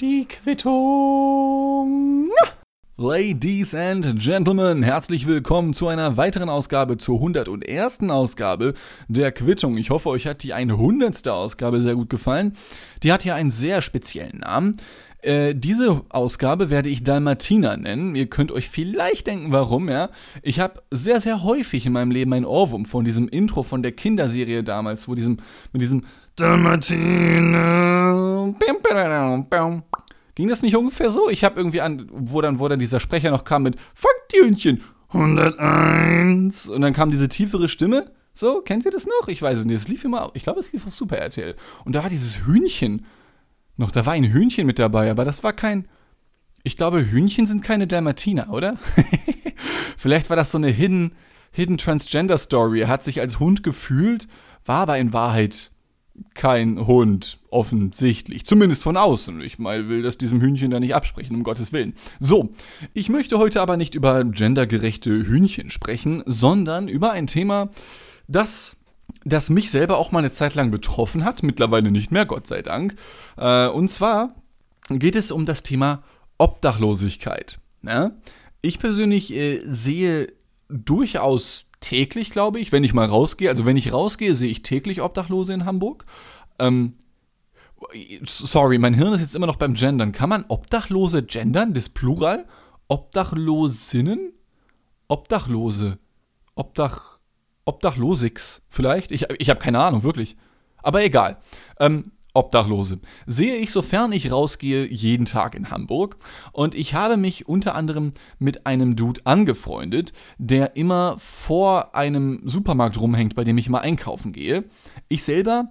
[0.00, 2.30] Die Quittung.
[2.96, 8.08] Ladies and Gentlemen, herzlich willkommen zu einer weiteren Ausgabe, zur 101.
[8.08, 8.72] Ausgabe
[9.08, 9.76] der Quittung.
[9.76, 11.28] Ich hoffe, euch hat die 100.
[11.28, 12.56] Ausgabe sehr gut gefallen.
[13.02, 14.78] Die hat ja einen sehr speziellen Namen.
[15.20, 18.14] Äh, diese Ausgabe werde ich Dalmatina nennen.
[18.14, 20.08] Ihr könnt euch vielleicht denken, warum, ja.
[20.42, 23.92] Ich habe sehr, sehr häufig in meinem Leben ein Ohrwurm von diesem Intro von der
[23.92, 25.40] Kinderserie damals, wo diesem,
[25.72, 26.04] mit diesem
[26.38, 28.08] Dalmatina.
[30.36, 31.28] Ging das nicht ungefähr so?
[31.28, 34.46] Ich habe irgendwie an, wo dann, wo dann dieser Sprecher noch kam mit Fuck die
[34.46, 38.12] Hühnchen 101 und dann kam diese tiefere Stimme.
[38.32, 39.26] So, kennt ihr das noch?
[39.26, 39.74] Ich weiß es nicht.
[39.74, 41.56] Es lief immer, ich glaube, es lief auf Super RTL.
[41.84, 43.04] Und da war dieses Hühnchen
[43.76, 45.88] noch, da war ein Hühnchen mit dabei, aber das war kein.
[46.62, 48.76] Ich glaube, Hühnchen sind keine Dalmatiner, oder?
[49.96, 51.16] Vielleicht war das so eine Hidden,
[51.50, 52.82] Hidden Transgender Story.
[52.82, 54.28] Er hat sich als Hund gefühlt,
[54.64, 55.72] war aber in Wahrheit
[56.34, 58.46] kein Hund, offensichtlich.
[58.46, 59.40] Zumindest von außen.
[59.40, 61.94] Ich mal will das diesem Hühnchen da nicht absprechen, um Gottes Willen.
[62.20, 62.50] So,
[62.94, 67.70] ich möchte heute aber nicht über gendergerechte Hühnchen sprechen, sondern über ein Thema,
[68.26, 68.76] das
[69.24, 72.62] das mich selber auch mal eine Zeit lang betroffen hat, mittlerweile nicht mehr, Gott sei
[72.62, 72.94] Dank.
[73.36, 74.34] Äh, und zwar
[74.90, 76.02] geht es um das Thema
[76.38, 77.58] Obdachlosigkeit.
[77.82, 78.16] Ne?
[78.60, 80.28] Ich persönlich äh, sehe
[80.68, 85.00] durchaus täglich, glaube ich, wenn ich mal rausgehe, also wenn ich rausgehe, sehe ich täglich
[85.02, 86.04] Obdachlose in Hamburg.
[86.58, 86.94] Ähm,
[88.24, 90.12] sorry, mein Hirn ist jetzt immer noch beim Gendern.
[90.12, 92.46] Kann man Obdachlose gendern, das Plural?
[92.88, 94.32] Obdachlosinnen?
[95.08, 95.98] Obdachlose.
[96.54, 97.18] Obdach.
[97.64, 99.10] Obdachlosix vielleicht.
[99.10, 100.36] Ich, ich habe keine Ahnung, wirklich.
[100.82, 101.36] Aber egal.
[101.78, 102.04] Ähm,
[102.38, 103.00] Obdachlose.
[103.26, 106.16] Sehe ich, sofern ich rausgehe, jeden Tag in Hamburg.
[106.52, 113.00] Und ich habe mich unter anderem mit einem Dude angefreundet, der immer vor einem Supermarkt
[113.00, 114.64] rumhängt, bei dem ich mal einkaufen gehe.
[115.08, 115.70] Ich selber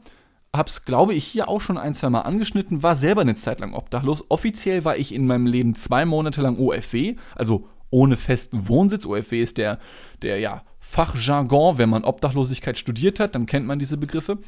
[0.53, 3.61] habe es, glaube ich, hier auch schon ein, zwei Mal angeschnitten, war selber eine Zeit
[3.61, 4.25] lang obdachlos.
[4.29, 9.05] Offiziell war ich in meinem Leben zwei Monate lang OFW, also ohne festen Wohnsitz.
[9.05, 9.79] OFW ist der,
[10.21, 14.39] der ja, Fachjargon, wenn man Obdachlosigkeit studiert hat, dann kennt man diese Begriffe.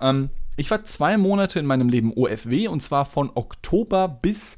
[0.00, 4.56] Ähm, ich war zwei Monate in meinem Leben OFW und zwar von Oktober bis,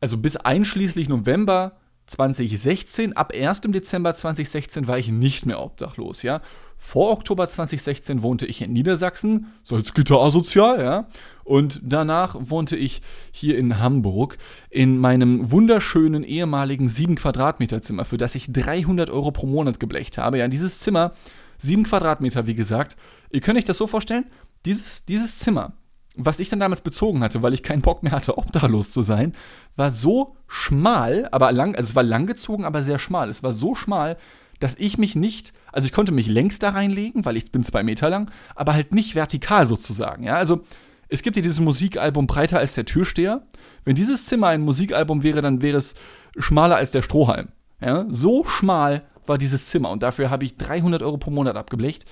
[0.00, 1.72] also bis einschließlich November
[2.06, 3.16] 2016.
[3.16, 3.62] Ab 1.
[3.62, 6.40] Dezember 2016 war ich nicht mehr obdachlos, ja.
[6.76, 11.08] Vor Oktober 2016 wohnte ich in Niedersachsen, Salzgitter asozial, ja.
[11.44, 13.00] Und danach wohnte ich
[13.32, 14.38] hier in Hamburg
[14.70, 20.18] in meinem wunderschönen ehemaligen 7 Quadratmeter Zimmer, für das ich 300 Euro pro Monat geblecht
[20.18, 20.38] habe.
[20.38, 21.12] Ja, dieses Zimmer,
[21.58, 22.96] 7 Quadratmeter, wie gesagt.
[23.30, 24.26] Ihr könnt euch das so vorstellen,
[24.64, 25.72] dieses, dieses Zimmer,
[26.16, 29.34] was ich dann damals bezogen hatte, weil ich keinen Bock mehr hatte, obdachlos zu sein,
[29.76, 33.28] war so schmal, aber lang, also es war langgezogen, aber sehr schmal.
[33.28, 34.16] Es war so schmal,
[34.60, 37.82] dass ich mich nicht, also ich konnte mich längs da reinlegen, weil ich bin zwei
[37.82, 40.24] Meter lang, aber halt nicht vertikal sozusagen.
[40.24, 40.62] Ja, also
[41.08, 43.42] es gibt ja dieses Musikalbum Breiter als der Türsteher.
[43.84, 45.94] Wenn dieses Zimmer ein Musikalbum wäre, dann wäre es
[46.36, 47.48] schmaler als der Strohhalm.
[47.80, 52.04] Ja, so schmal war dieses Zimmer und dafür habe ich 300 Euro pro Monat abgeblecht.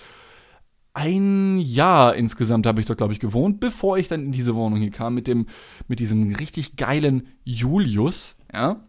[0.94, 4.78] Ein Jahr insgesamt habe ich dort, glaube ich, gewohnt, bevor ich dann in diese Wohnung
[4.78, 5.46] hier kam mit dem,
[5.88, 8.80] mit diesem richtig geilen Julius, ja,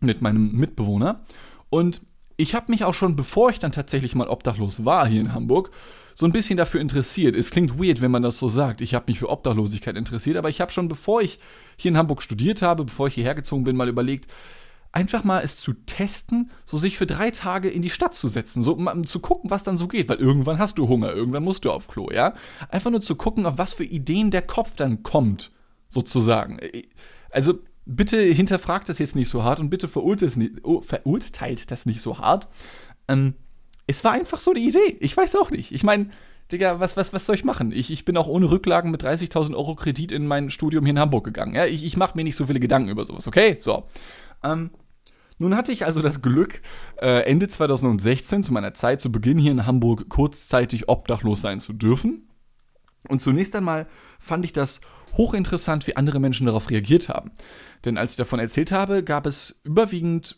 [0.00, 1.24] mit meinem Mitbewohner.
[1.70, 2.00] Und
[2.36, 5.70] ich habe mich auch schon, bevor ich dann tatsächlich mal obdachlos war hier in Hamburg,
[6.14, 7.36] so ein bisschen dafür interessiert.
[7.36, 8.80] Es klingt weird, wenn man das so sagt.
[8.80, 11.38] Ich habe mich für Obdachlosigkeit interessiert, aber ich habe schon, bevor ich
[11.76, 14.26] hier in Hamburg studiert habe, bevor ich hierher gezogen bin, mal überlegt,
[14.92, 18.62] einfach mal es zu testen, so sich für drei Tage in die Stadt zu setzen,
[18.62, 21.64] so um zu gucken, was dann so geht, weil irgendwann hast du Hunger, irgendwann musst
[21.64, 22.34] du auf Klo, ja?
[22.68, 25.52] Einfach nur zu gucken, auf was für Ideen der Kopf dann kommt,
[25.88, 26.58] sozusagen.
[27.30, 32.18] Also bitte hinterfragt das jetzt nicht so hart und bitte oh, verurteilt das nicht so
[32.18, 32.48] hart.
[33.08, 33.34] Ähm,
[33.86, 34.96] es war einfach so eine Idee.
[35.00, 35.72] Ich weiß auch nicht.
[35.72, 36.10] Ich meine,
[36.50, 37.72] Digga, was, was, was soll ich machen?
[37.72, 40.98] Ich, ich bin auch ohne Rücklagen mit 30.000 Euro Kredit in mein Studium hier in
[40.98, 41.54] Hamburg gegangen.
[41.54, 43.56] Ja, ich, ich mache mir nicht so viele Gedanken über sowas, okay?
[43.58, 43.84] So.
[44.52, 44.70] Ähm,
[45.38, 46.62] nun hatte ich also das Glück,
[47.00, 51.72] äh, Ende 2016 zu meiner Zeit zu Beginn hier in Hamburg kurzzeitig obdachlos sein zu
[51.72, 52.28] dürfen.
[53.08, 53.86] Und zunächst einmal
[54.18, 54.80] fand ich das
[55.16, 57.32] hochinteressant, wie andere Menschen darauf reagiert haben.
[57.84, 60.36] Denn als ich davon erzählt habe, gab es überwiegend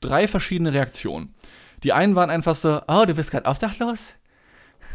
[0.00, 1.34] drei verschiedene Reaktionen.
[1.84, 4.12] Die einen waren einfach so, oh, du bist gerade obdachlos?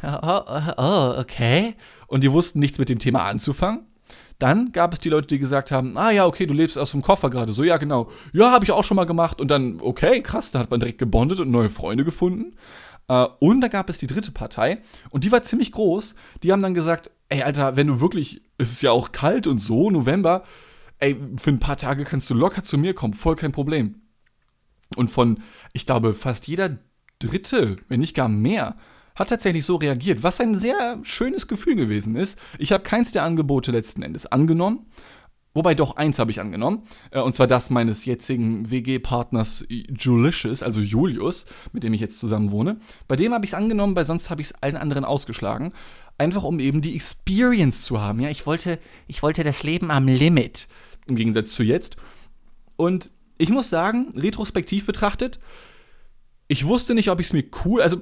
[0.04, 1.76] Oh, oh, oh, okay.
[2.08, 3.88] Und die wussten nichts mit dem Thema anzufangen.
[4.40, 7.02] Dann gab es die Leute, die gesagt haben, ah ja, okay, du lebst aus dem
[7.02, 7.54] Koffer gerade.
[7.54, 8.12] So, ja, genau.
[8.34, 9.42] Ja, habe ich auch schon mal gemacht.
[9.42, 12.56] Und dann, okay, krass, da hat man direkt gebondet und neue Freunde gefunden.
[13.08, 14.82] Äh, und da gab es die dritte Partei.
[15.10, 16.14] Und die war ziemlich groß.
[16.44, 19.60] Die haben dann gesagt, ey, Alter, wenn du wirklich, es ist ja auch kalt und
[19.60, 20.44] so, November,
[21.00, 24.02] ey, für ein paar Tage kannst du locker zu mir kommen, voll kein Problem.
[24.96, 25.42] Und von,
[25.74, 26.78] ich glaube, fast jeder
[27.20, 28.76] Dritte, wenn nicht gar mehr,
[29.18, 32.38] hat tatsächlich so reagiert, was ein sehr schönes Gefühl gewesen ist.
[32.60, 34.86] Ich habe keins der Angebote letzten Endes angenommen.
[35.54, 36.84] Wobei doch eins habe ich angenommen.
[37.10, 42.52] Äh, und zwar das meines jetzigen WG-Partners Julicious, also Julius, mit dem ich jetzt zusammen
[42.52, 42.78] wohne.
[43.08, 45.74] Bei dem habe ich es angenommen, weil sonst habe ich es allen anderen ausgeschlagen.
[46.20, 48.20] Einfach um eben die Experience zu haben.
[48.20, 48.78] Ja, ich wollte,
[49.08, 50.68] ich wollte das Leben am Limit.
[51.08, 51.98] Im Gegensatz zu jetzt.
[52.76, 53.10] Und
[53.40, 55.40] ich muss sagen, retrospektiv betrachtet,
[56.48, 58.02] ich wusste nicht, ob ich es mir cool, also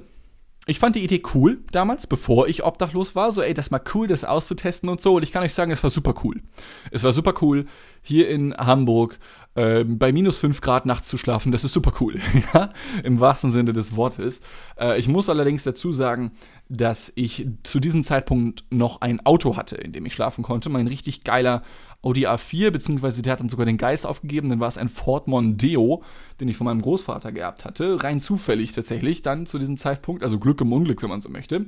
[0.68, 3.30] ich fand die Idee cool damals, bevor ich obdachlos war.
[3.30, 5.14] So, ey, das mal cool, das auszutesten und so.
[5.14, 6.42] Und ich kann euch sagen, es war super cool.
[6.90, 7.66] Es war super cool,
[8.02, 9.20] hier in Hamburg
[9.54, 11.52] äh, bei minus 5 Grad nachts zu schlafen.
[11.52, 12.20] Das ist super cool,
[13.04, 14.40] im wahrsten Sinne des Wortes.
[14.76, 16.32] Äh, ich muss allerdings dazu sagen,
[16.68, 20.68] dass ich zu diesem Zeitpunkt noch ein Auto hatte, in dem ich schlafen konnte.
[20.68, 21.62] Mein richtig geiler
[22.06, 25.26] Audi A4, beziehungsweise der hat dann sogar den Geist aufgegeben, dann war es ein Ford
[25.26, 26.04] Mondeo,
[26.40, 28.00] den ich von meinem Großvater geerbt hatte.
[28.00, 31.66] Rein zufällig tatsächlich, dann zu diesem Zeitpunkt, also Glück im Unglück, wenn man so möchte.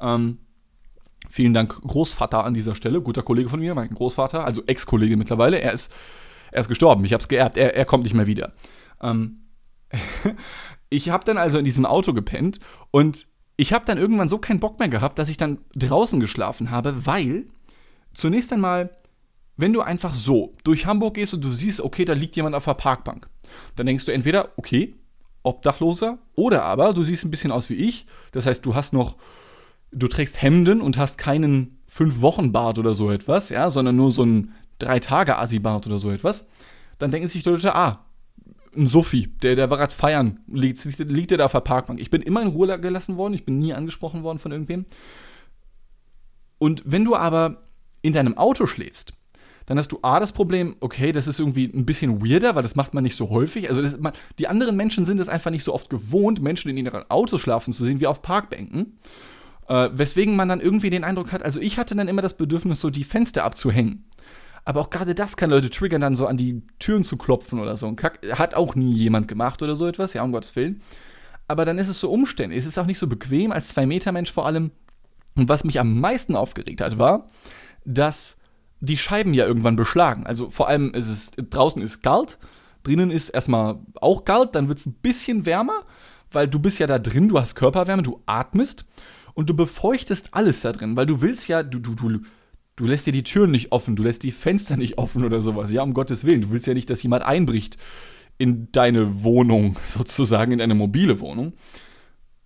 [0.00, 0.38] Ähm,
[1.28, 5.60] vielen Dank, Großvater an dieser Stelle, guter Kollege von mir, mein Großvater, also Ex-Kollege mittlerweile.
[5.60, 5.92] Er ist,
[6.52, 8.54] er ist gestorben, ich habe es geerbt, er, er kommt nicht mehr wieder.
[9.02, 9.42] Ähm,
[10.88, 12.60] ich habe dann also in diesem Auto gepennt
[12.92, 13.26] und
[13.58, 17.04] ich habe dann irgendwann so keinen Bock mehr gehabt, dass ich dann draußen geschlafen habe,
[17.04, 17.44] weil
[18.14, 18.90] zunächst einmal
[19.56, 22.64] wenn du einfach so durch Hamburg gehst und du siehst, okay, da liegt jemand auf
[22.64, 23.28] der Parkbank,
[23.74, 24.94] dann denkst du entweder, okay,
[25.42, 29.16] Obdachloser, oder aber du siehst ein bisschen aus wie ich, das heißt, du hast noch,
[29.92, 34.52] du trägst Hemden und hast keinen Fünf-Wochen-Bart oder so etwas, ja, sondern nur so ein
[34.78, 36.44] Drei-Tage-Assi-Bart oder so etwas,
[36.98, 38.04] dann denken sich die Leute, ah,
[38.76, 41.98] ein Sophie, der, der war gerade feiern, liegt, liegt der da auf der Parkbank.
[42.00, 44.84] Ich bin immer in Ruhe gelassen worden, ich bin nie angesprochen worden von irgendwem.
[46.58, 47.62] Und wenn du aber
[48.02, 49.12] in deinem Auto schläfst,
[49.66, 52.76] dann hast du A, das Problem, okay, das ist irgendwie ein bisschen weirder, weil das
[52.76, 53.68] macht man nicht so häufig.
[53.68, 56.76] Also das, man, die anderen Menschen sind es einfach nicht so oft gewohnt, Menschen in
[56.76, 58.98] ihren Autos schlafen zu sehen, wie auf Parkbänken.
[59.68, 62.80] Äh, weswegen man dann irgendwie den Eindruck hat, also ich hatte dann immer das Bedürfnis,
[62.80, 64.04] so die Fenster abzuhängen.
[64.64, 67.76] Aber auch gerade das kann Leute triggern, dann so an die Türen zu klopfen oder
[67.76, 67.92] so.
[67.94, 70.80] Kack, hat auch nie jemand gemacht oder so etwas, ja, um Gottes Willen.
[71.48, 72.60] Aber dann ist es so umständlich.
[72.60, 74.70] Es ist auch nicht so bequem als Zwei-Meter-Mensch vor allem.
[75.36, 77.26] Und was mich am meisten aufgeregt hat, war,
[77.84, 78.36] dass
[78.80, 80.26] die Scheiben ja irgendwann beschlagen.
[80.26, 82.38] Also vor allem ist es draußen ist kalt,
[82.82, 85.84] drinnen ist erstmal auch kalt, dann wird es ein bisschen wärmer,
[86.30, 88.84] weil du bist ja da drin, du hast Körperwärme, du atmest
[89.34, 92.20] und du befeuchtest alles da drin, weil du willst ja, du, du, du,
[92.76, 95.72] du lässt dir die Türen nicht offen, du lässt die Fenster nicht offen oder sowas.
[95.72, 97.78] Ja, um Gottes Willen, du willst ja nicht, dass jemand einbricht
[98.38, 101.54] in deine Wohnung, sozusagen, in deine mobile Wohnung.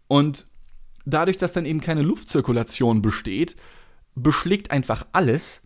[0.08, 0.46] Und
[1.04, 3.56] dadurch, dass dann eben keine Luftzirkulation besteht,
[4.14, 5.62] beschlägt einfach alles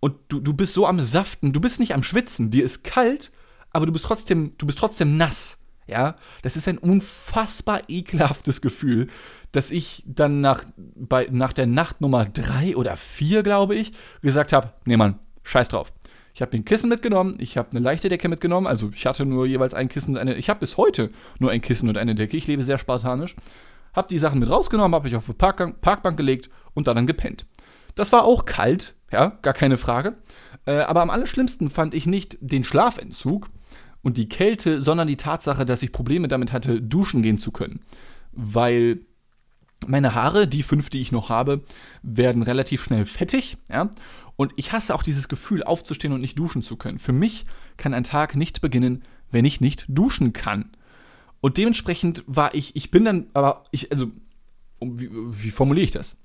[0.00, 3.32] und du, du bist so am Saften, du bist nicht am Schwitzen, dir ist kalt,
[3.70, 5.58] aber du bist trotzdem, du bist trotzdem nass.
[5.86, 9.08] Ja, das ist ein unfassbar ekelhaftes Gefühl,
[9.50, 13.92] dass ich dann nach, bei, nach der Nacht Nummer drei oder vier, glaube ich,
[14.22, 15.92] gesagt habe: Nee, Mann, scheiß drauf.
[16.32, 19.26] Ich habe mir ein Kissen mitgenommen, ich habe eine leichte Decke mitgenommen, also ich hatte
[19.26, 21.10] nur jeweils ein Kissen und eine, ich habe bis heute
[21.40, 23.34] nur ein Kissen und eine Decke, ich lebe sehr spartanisch.
[23.92, 27.46] Habe die Sachen mit rausgenommen, habe ich auf die Parkbank, gelegt und dann gepennt.
[27.96, 30.16] Das war auch kalt, ja, gar keine Frage.
[30.66, 33.50] Äh, aber am allerschlimmsten fand ich nicht den Schlafentzug
[34.02, 37.80] und die Kälte, sondern die Tatsache, dass ich Probleme damit hatte, duschen gehen zu können.
[38.32, 39.00] Weil
[39.86, 41.62] meine Haare, die fünf, die ich noch habe,
[42.02, 43.90] werden relativ schnell fettig, ja.
[44.36, 46.98] Und ich hasse auch dieses Gefühl, aufzustehen und nicht duschen zu können.
[46.98, 47.44] Für mich
[47.76, 50.70] kann ein Tag nicht beginnen, wenn ich nicht duschen kann.
[51.42, 54.10] Und dementsprechend war ich, ich bin dann, aber ich, also,
[54.80, 56.16] wie, wie formuliere ich das?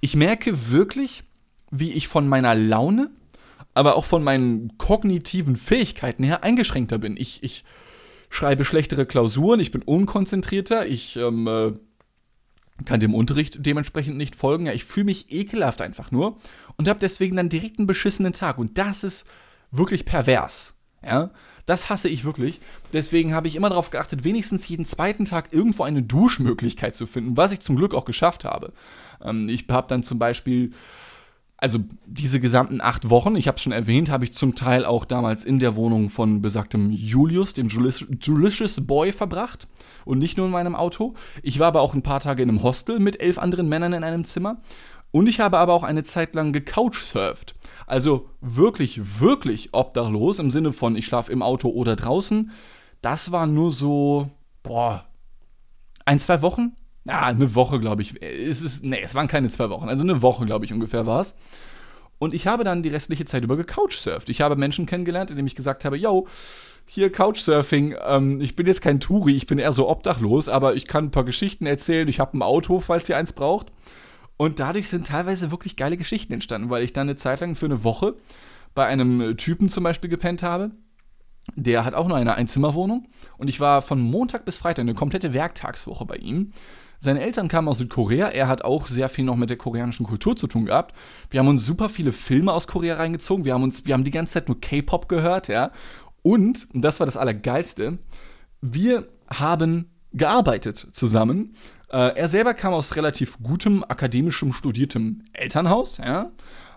[0.00, 1.24] Ich merke wirklich,
[1.70, 3.10] wie ich von meiner Laune,
[3.74, 7.16] aber auch von meinen kognitiven Fähigkeiten her eingeschränkter bin.
[7.16, 7.64] Ich, ich
[8.30, 11.72] schreibe schlechtere Klausuren, ich bin unkonzentrierter, ich ähm, äh,
[12.84, 14.66] kann dem Unterricht dementsprechend nicht folgen.
[14.66, 16.38] Ja, ich fühle mich ekelhaft einfach nur
[16.76, 18.58] und habe deswegen dann direkt einen beschissenen Tag.
[18.58, 19.26] Und das ist
[19.70, 20.74] wirklich pervers.
[21.04, 21.30] Ja,
[21.66, 22.60] das hasse ich wirklich.
[22.92, 27.36] Deswegen habe ich immer darauf geachtet, wenigstens jeden zweiten Tag irgendwo eine Duschmöglichkeit zu finden,
[27.36, 28.72] was ich zum Glück auch geschafft habe.
[29.22, 30.72] Ähm, ich habe dann zum Beispiel
[31.58, 35.04] also diese gesamten acht Wochen, ich habe es schon erwähnt, habe ich zum Teil auch
[35.04, 39.66] damals in der Wohnung von besagtem Julius, dem Julicious Boy, verbracht
[40.04, 41.14] und nicht nur in meinem Auto.
[41.42, 44.04] Ich war aber auch ein paar Tage in einem Hostel mit elf anderen Männern in
[44.04, 44.60] einem Zimmer
[45.12, 47.54] und ich habe aber auch eine Zeit lang gecouchsurft.
[47.86, 52.50] Also wirklich, wirklich obdachlos im Sinne von, ich schlafe im Auto oder draußen.
[53.00, 54.30] Das war nur so,
[54.62, 55.06] boah,
[56.04, 56.76] ein, zwei Wochen?
[57.06, 58.20] Ja, eine Woche, glaube ich.
[58.20, 59.88] Es ist, nee, es waren keine zwei Wochen.
[59.88, 61.36] Also eine Woche, glaube ich, ungefähr war es.
[62.18, 64.30] Und ich habe dann die restliche Zeit über gecouchsurft.
[64.30, 66.26] Ich habe Menschen kennengelernt, indem ich gesagt habe, yo,
[66.86, 70.86] hier Couchsurfing, ähm, ich bin jetzt kein Touri, ich bin eher so obdachlos, aber ich
[70.86, 73.72] kann ein paar Geschichten erzählen, ich habe ein Auto, falls ihr eins braucht.
[74.36, 77.66] Und dadurch sind teilweise wirklich geile Geschichten entstanden, weil ich dann eine Zeit lang für
[77.66, 78.14] eine Woche
[78.74, 80.70] bei einem Typen zum Beispiel gepennt habe.
[81.54, 83.08] Der hat auch nur eine Einzimmerwohnung.
[83.38, 86.52] Und ich war von Montag bis Freitag eine komplette Werktagswoche bei ihm.
[86.98, 88.28] Seine Eltern kamen aus Südkorea.
[88.28, 90.94] Er hat auch sehr viel noch mit der koreanischen Kultur zu tun gehabt.
[91.30, 93.44] Wir haben uns super viele Filme aus Korea reingezogen.
[93.44, 95.72] Wir haben uns, wir haben die ganze Zeit nur K-Pop gehört, ja.
[96.22, 97.98] Und, und das war das Allergeilste,
[98.60, 101.54] wir haben gearbeitet zusammen.
[101.90, 106.32] Äh, er selber kam aus relativ gutem, akademischem, studiertem Elternhaus, ja.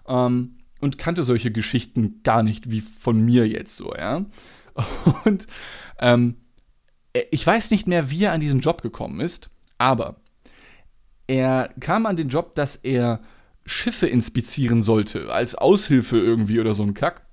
[0.08, 4.26] Ähm, und kannte solche Geschichten gar nicht wie von mir jetzt so, ja.
[5.26, 5.48] Und
[6.00, 6.36] ähm,
[7.32, 9.50] ich weiß nicht mehr, wie er an diesen Job gekommen ist,
[9.80, 10.18] aber
[11.26, 13.22] er kam an den Job, dass er
[13.66, 17.26] Schiffe inspizieren sollte, als Aushilfe irgendwie oder so ein Kack.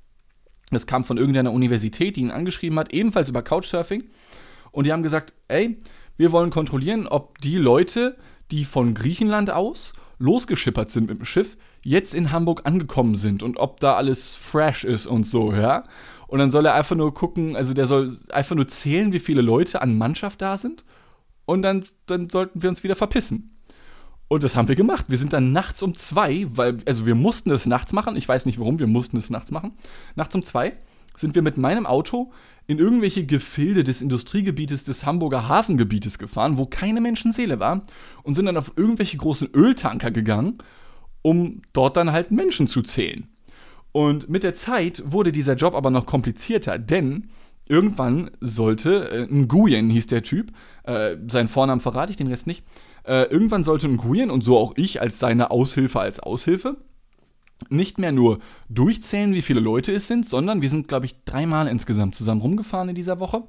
[0.71, 4.05] Das kam von irgendeiner Universität, die ihn angeschrieben hat, ebenfalls über Couchsurfing.
[4.73, 5.79] Und die haben gesagt, ey,
[6.17, 8.17] wir wollen kontrollieren, ob die Leute,
[8.51, 13.59] die von Griechenland aus losgeschippert sind mit dem Schiff, jetzt in Hamburg angekommen sind und
[13.59, 15.85] ob da alles fresh ist und so, ja.
[16.27, 19.43] Und dann soll er einfach nur gucken, also der soll einfach nur zählen, wie viele
[19.43, 20.85] Leute an Mannschaft da sind.
[21.47, 23.57] Und dann, dann sollten wir uns wieder verpissen.
[24.29, 25.07] Und das haben wir gemacht.
[25.09, 28.17] Wir sind dann nachts um zwei, weil, also wir mussten es nachts machen.
[28.17, 29.73] Ich weiß nicht warum, wir mussten es nachts machen.
[30.17, 30.77] Nachts um zwei
[31.15, 32.33] sind wir mit meinem Auto
[32.67, 37.83] in irgendwelche Gefilde des Industriegebietes des Hamburger Hafengebietes gefahren, wo keine Menschenseele war,
[38.25, 40.59] und sind dann auf irgendwelche großen Öltanker gegangen,
[41.23, 43.29] um dort dann halt Menschen zu zählen.
[43.93, 47.29] Und mit der Zeit wurde dieser Job aber noch komplizierter, denn
[47.69, 50.53] irgendwann sollte, äh, Nguyen hieß der Typ,
[50.85, 52.65] äh, seinen Vornamen verrate ich, den Rest nicht,
[53.05, 56.77] äh, irgendwann sollte Nguyen und so auch ich als seine Aushilfe als Aushilfe
[57.71, 61.69] nicht mehr nur durchzählen, wie viele Leute es sind, sondern wir sind, glaube ich, dreimal
[61.69, 63.45] insgesamt zusammen rumgefahren in dieser Woche.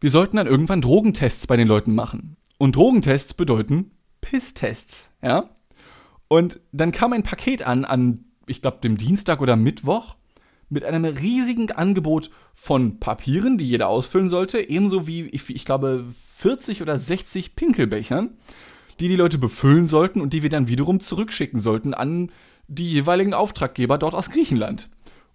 [0.00, 2.36] Wir sollten dann irgendwann Drogentests bei den Leuten machen.
[2.58, 5.50] Und Drogentests bedeuten Pisstests, ja?
[6.28, 10.16] Und dann kam ein Paket an, an, ich glaube, dem Dienstag oder Mittwoch,
[10.68, 16.04] mit einem riesigen Angebot von Papieren, die jeder ausfüllen sollte, ebenso wie, ich, ich glaube,
[16.36, 18.30] 40 oder 60 Pinkelbechern,
[19.00, 22.30] die die Leute befüllen sollten und die wir dann wiederum zurückschicken sollten an
[22.68, 24.88] die jeweiligen Auftraggeber dort aus Griechenland.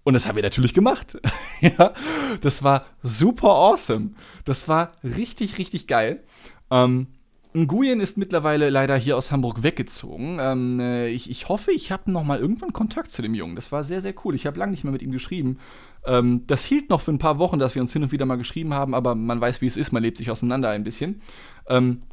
[0.03, 1.19] Und das haben wir natürlich gemacht.
[1.61, 1.93] ja,
[2.41, 4.11] das war super awesome.
[4.45, 6.23] Das war richtig, richtig geil.
[6.71, 7.07] Ähm,
[7.55, 10.37] Nguyen ist mittlerweile leider hier aus Hamburg weggezogen.
[10.39, 13.55] Ähm, äh, ich, ich, hoffe, ich habe noch mal irgendwann Kontakt zu dem Jungen.
[13.55, 14.35] Das war sehr, sehr cool.
[14.35, 15.57] Ich habe lange nicht mehr mit ihm geschrieben.
[16.05, 18.37] Ähm, das hielt noch für ein paar Wochen, dass wir uns hin und wieder mal
[18.37, 19.91] geschrieben haben, aber man weiß, wie es ist.
[19.91, 21.21] Man lebt sich auseinander ein bisschen.
[21.67, 22.03] Ähm,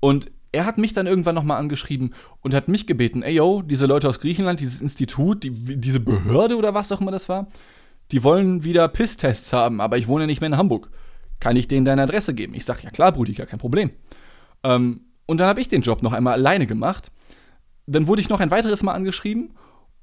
[0.00, 3.86] und er hat mich dann irgendwann nochmal angeschrieben und hat mich gebeten, ey yo, diese
[3.86, 7.48] Leute aus Griechenland, dieses Institut, die, diese Behörde oder was auch immer das war,
[8.12, 10.90] die wollen wieder Pisstests haben, aber ich wohne nicht mehr in Hamburg.
[11.40, 12.54] Kann ich denen deine Adresse geben?
[12.54, 13.90] Ich sag, ja klar, Brudi, gar kein Problem.
[14.64, 17.10] Ähm, und dann habe ich den Job noch einmal alleine gemacht.
[17.86, 19.54] Dann wurde ich noch ein weiteres Mal angeschrieben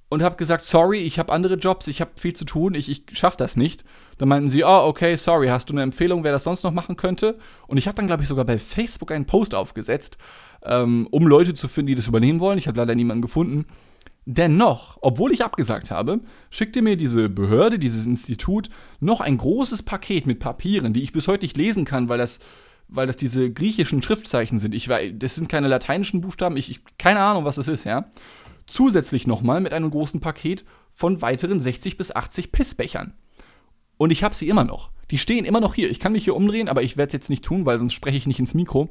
[0.10, 3.06] und habe gesagt, sorry, ich habe andere Jobs, ich habe viel zu tun, ich, ich
[3.14, 3.86] schaffe das nicht.
[4.18, 6.98] Dann meinten sie, oh, okay, sorry, hast du eine Empfehlung, wer das sonst noch machen
[6.98, 7.40] könnte?
[7.68, 10.18] Und ich habe dann, glaube ich, sogar bei Facebook einen Post aufgesetzt,
[10.64, 12.58] ähm, um Leute zu finden, die das übernehmen wollen.
[12.58, 13.66] Ich habe leider niemanden gefunden.
[14.26, 16.20] Dennoch, obwohl ich abgesagt habe,
[16.52, 21.28] schickte mir diese Behörde, dieses Institut, noch ein großes Paket mit Papieren, die ich bis
[21.28, 22.40] heute nicht lesen kann, weil das,
[22.92, 24.76] weil das diese griechischen Schriftzeichen sind.
[24.76, 28.06] Ich weiß, das sind keine lateinischen Buchstaben, ich, ich keine Ahnung, was das ist, ja
[28.72, 33.14] zusätzlich nochmal mit einem großen Paket von weiteren 60 bis 80 Pissbechern.
[33.98, 34.92] Und ich habe sie immer noch.
[35.12, 35.92] Die stehen immer noch hier.
[35.92, 38.18] Ich kann mich hier umdrehen, aber ich werde es jetzt nicht tun, weil sonst spreche
[38.18, 38.90] ich nicht ins Mikro.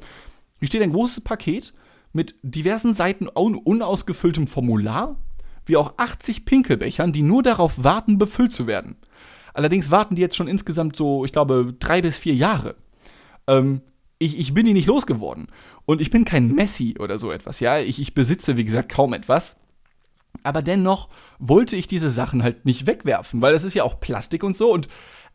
[0.59, 1.73] Hier steht ein großes Paket
[2.13, 5.17] mit diversen Seiten un unausgefülltem Formular,
[5.65, 8.97] wie auch 80 Pinkelbechern, die nur darauf warten, befüllt zu werden.
[9.53, 12.75] Allerdings warten die jetzt schon insgesamt so, ich glaube, drei bis vier Jahre.
[13.47, 13.81] Ähm,
[14.21, 15.47] ich, ich bin die nicht losgeworden.
[15.85, 17.79] Und ich bin kein Messi oder so etwas, ja.
[17.79, 19.57] Ich, ich besitze, wie gesagt, kaum etwas.
[20.43, 21.09] Aber dennoch
[21.39, 24.71] wollte ich diese Sachen halt nicht wegwerfen, weil es ist ja auch Plastik und so
[24.71, 24.87] und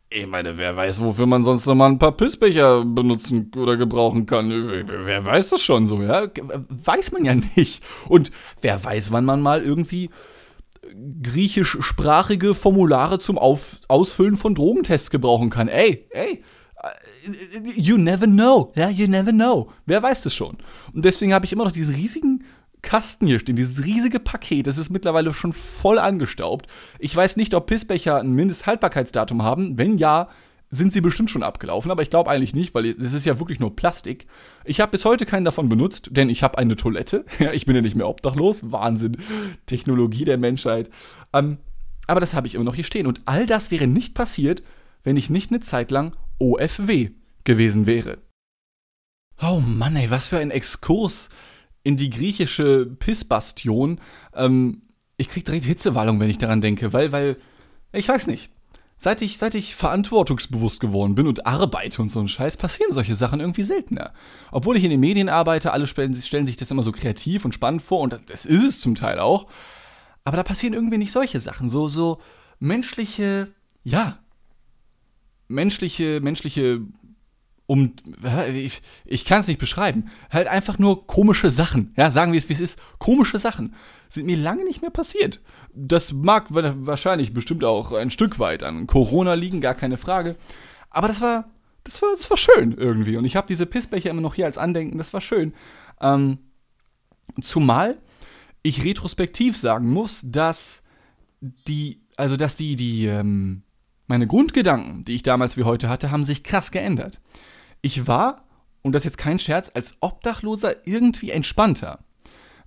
[0.09, 4.25] ich meine, wer weiß, wofür man sonst noch mal ein paar Pissbecher benutzen oder gebrauchen
[4.25, 4.49] kann.
[4.49, 6.27] Wer weiß das schon so, ja?
[6.69, 7.83] Weiß man ja nicht.
[8.07, 10.09] Und wer weiß, wann man mal irgendwie
[11.21, 15.67] griechischsprachige Formulare zum Auf Ausfüllen von Drogentests gebrauchen kann.
[15.67, 16.41] Ey, ey,
[17.75, 18.71] you never know.
[18.75, 19.71] Ja, you never know.
[19.85, 20.57] Wer weiß das schon.
[20.93, 22.43] Und deswegen habe ich immer noch diesen riesigen
[22.81, 26.67] Kasten hier stehen, dieses riesige Paket, das ist mittlerweile schon voll angestaubt.
[26.99, 29.77] Ich weiß nicht, ob Pissbecher ein Mindesthaltbarkeitsdatum haben.
[29.77, 30.29] Wenn ja,
[30.69, 33.59] sind sie bestimmt schon abgelaufen, aber ich glaube eigentlich nicht, weil es ist ja wirklich
[33.59, 34.27] nur Plastik.
[34.65, 37.25] Ich habe bis heute keinen davon benutzt, denn ich habe eine Toilette.
[37.39, 38.61] Ja, ich bin ja nicht mehr obdachlos.
[38.71, 39.17] Wahnsinn.
[39.65, 40.89] Technologie der Menschheit.
[41.33, 41.57] Ähm,
[42.05, 43.07] aber das habe ich immer noch hier stehen.
[43.07, 44.63] Und all das wäre nicht passiert,
[45.03, 47.11] wenn ich nicht eine Zeit lang OFW
[47.43, 48.19] gewesen wäre.
[49.41, 51.29] Oh Mann, ey, was für ein Exkurs
[51.83, 53.99] in die griechische Pissbastion.
[54.33, 54.81] Ähm,
[55.15, 57.37] ich krieg direkt Hitzewallung, wenn ich daran denke, weil, weil,
[57.91, 58.51] ich weiß nicht.
[58.99, 63.15] Seit ich, seit ich verantwortungsbewusst geworden bin und arbeite und so ein Scheiß, passieren solche
[63.15, 64.11] Sachen irgendwie seltener.
[64.51, 67.53] Obwohl ich in den Medien arbeite, alle stellen, stellen sich das immer so kreativ und
[67.53, 69.45] spannend vor und das ist es zum Teil auch.
[70.23, 71.69] Aber da passieren irgendwie nicht solche Sachen.
[71.69, 72.19] So, so
[72.59, 73.49] menschliche,
[73.83, 74.17] ja,
[75.47, 76.81] menschliche, menschliche
[77.67, 77.93] um
[78.53, 80.09] ich, ich kann es nicht beschreiben.
[80.31, 81.93] Halt einfach nur komische Sachen.
[81.97, 82.79] Ja, sagen wir es, wie es ist.
[82.97, 83.75] Komische Sachen
[84.09, 85.41] sind mir lange nicht mehr passiert.
[85.73, 90.37] Das mag wahrscheinlich bestimmt auch ein Stück weit an Corona liegen, gar keine Frage.
[90.89, 91.51] Aber das war,
[91.83, 93.17] das war, das war schön irgendwie.
[93.17, 94.97] Und ich habe diese Pissbecher immer noch hier als Andenken.
[94.97, 95.53] Das war schön.
[95.99, 96.37] Ähm,
[97.41, 97.97] zumal
[98.63, 100.83] ich retrospektiv sagen muss, dass
[101.41, 103.63] die, also dass die, die, ähm,
[104.07, 107.19] meine Grundgedanken, die ich damals wie heute hatte, haben sich krass geändert.
[107.81, 108.45] Ich war,
[108.81, 111.99] und das ist jetzt kein Scherz, als Obdachloser irgendwie entspannter.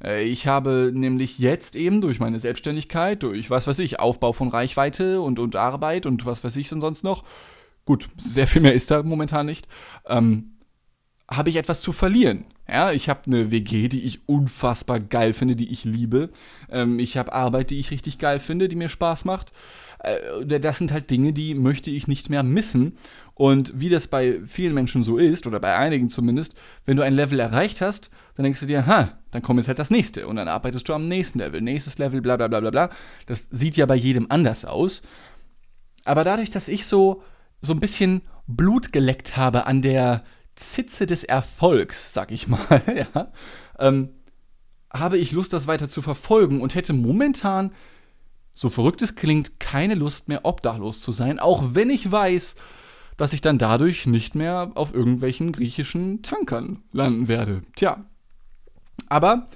[0.03, 4.49] Äh, ich habe nämlich jetzt eben durch meine Selbstständigkeit, durch was weiß ich, Aufbau von
[4.49, 7.25] Reichweite und, und Arbeit und was weiß ich und sonst noch,
[7.85, 9.67] gut, sehr viel mehr ist da momentan nicht,
[10.07, 10.53] ähm,
[11.29, 12.45] habe ich etwas zu verlieren.
[12.69, 16.31] Ja, ich habe eine WG, die ich unfassbar geil finde, die ich liebe.
[16.71, 19.53] Ähm, ich habe Arbeit, die ich richtig geil finde, die mir Spaß macht.
[20.03, 22.97] Äh, das sind halt Dinge, die möchte ich nicht mehr missen.
[23.35, 26.55] Und wie das bei vielen Menschen so ist, oder bei einigen zumindest,
[26.85, 29.79] wenn du ein Level erreicht hast, dann denkst du dir, ha, dann kommt jetzt halt
[29.79, 30.27] das nächste.
[30.27, 32.91] Und dann arbeitest du am nächsten Level, nächstes Level, bla bla bla bla bla.
[33.27, 35.03] Das sieht ja bei jedem anders aus.
[36.05, 37.23] Aber dadurch, dass ich so,
[37.61, 40.25] so ein bisschen Blut geleckt habe an der
[40.57, 42.83] Zitze des Erfolgs, sag ich mal,
[43.15, 43.33] ja,
[43.79, 44.11] ähm,
[44.93, 47.71] habe ich Lust, das weiter zu verfolgen und hätte momentan
[48.53, 52.57] so verrückt es klingt, keine Lust mehr obdachlos zu sein, auch wenn ich weiß,
[53.17, 57.61] dass ich dann dadurch nicht mehr auf irgendwelchen griechischen Tankern landen werde.
[57.77, 58.05] Tja.
[59.09, 59.47] Aber,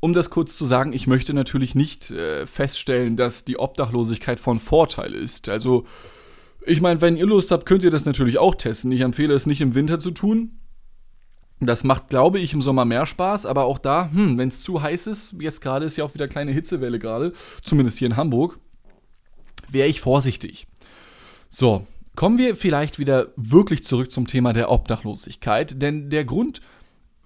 [0.00, 4.60] um das kurz zu sagen, ich möchte natürlich nicht äh, feststellen, dass die Obdachlosigkeit von
[4.60, 5.48] Vorteil ist.
[5.48, 5.84] Also,
[6.64, 8.92] ich meine, wenn ihr Lust habt, könnt ihr das natürlich auch testen.
[8.92, 10.60] Ich empfehle es nicht im Winter zu tun.
[11.60, 14.80] Das macht, glaube ich, im Sommer mehr Spaß, aber auch da, hm, wenn es zu
[14.80, 18.60] heiß ist, jetzt gerade ist ja auch wieder kleine Hitzewelle gerade, zumindest hier in Hamburg,
[19.68, 20.68] wäre ich vorsichtig.
[21.48, 26.60] So, kommen wir vielleicht wieder wirklich zurück zum Thema der Obdachlosigkeit, denn der Grund,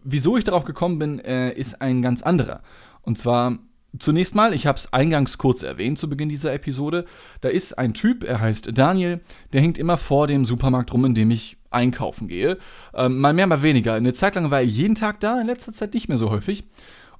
[0.02, 2.62] wieso ich darauf gekommen bin, äh, ist ein ganz anderer.
[3.02, 3.58] Und zwar
[3.98, 7.04] Zunächst mal, ich habe es eingangs kurz erwähnt zu Beginn dieser Episode,
[7.42, 9.20] da ist ein Typ, er heißt Daniel,
[9.52, 12.58] der hängt immer vor dem Supermarkt rum, in dem ich einkaufen gehe.
[12.94, 13.94] Ähm, mal mehr, mal weniger.
[13.94, 16.64] Eine Zeit lang war er jeden Tag da, in letzter Zeit nicht mehr so häufig.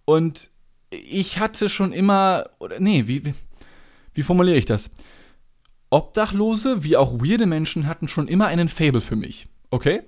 [0.06, 0.50] Und
[0.90, 3.34] ich hatte schon immer, oder nee, wie, wie,
[4.14, 4.90] wie formuliere ich das?
[5.90, 9.48] Obdachlose wie auch weirde Menschen hatten schon immer einen Fable für mich.
[9.70, 10.02] Okay?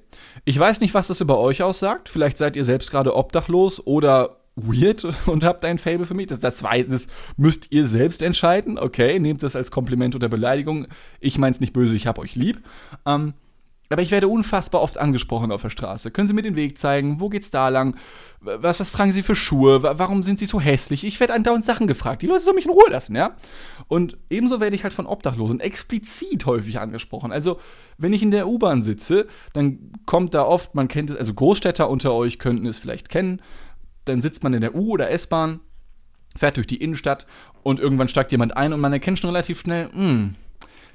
[0.45, 2.09] Ich weiß nicht, was das über euch aussagt.
[2.09, 6.27] Vielleicht seid ihr selbst gerade obdachlos oder weird und habt ein Fable für mich.
[6.29, 8.79] Das, das, das müsst ihr selbst entscheiden.
[8.79, 10.87] Okay, nehmt das als Kompliment oder Beleidigung.
[11.21, 12.63] Ich meine es nicht böse, ich hab euch lieb.
[13.07, 13.35] Ähm,
[13.91, 16.11] aber ich werde unfassbar oft angesprochen auf der Straße.
[16.11, 17.21] Können Sie mir den Weg zeigen?
[17.21, 17.97] Wo geht's da lang?
[18.41, 19.83] Was, was tragen Sie für Schuhe?
[19.83, 21.05] Warum sind Sie so hässlich?
[21.05, 22.23] Ich werde andauernd Sachen gefragt.
[22.23, 23.37] Die Leute sollen mich in Ruhe lassen, ja?
[23.87, 27.31] Und ebenso werde ich halt von Obdachlosen explizit häufig angesprochen.
[27.31, 27.61] Also,
[27.99, 31.91] wenn ich in der U-Bahn sitze, dann kommt da oft, man kennt es, also Großstädter
[31.91, 33.43] unter euch könnten es vielleicht kennen,
[34.05, 35.61] dann sitzt man in der U- oder S-Bahn,
[36.37, 37.27] fährt durch die Innenstadt
[37.63, 40.35] und irgendwann steigt jemand ein und man erkennt schon relativ schnell, hm,